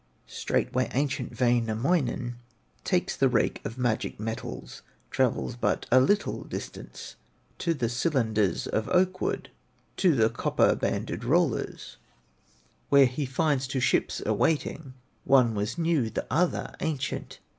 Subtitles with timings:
[0.25, 2.37] Straightway ancient Wainamoinen
[2.83, 4.81] Takes the rake of magic metals,
[5.11, 7.17] Travels but a little distance,
[7.59, 9.51] To the cylinders of oak wood,
[9.97, 11.97] To the copper banded rollers,
[12.89, 17.37] Where he finds two ships awaiting, One was new, the other ancient.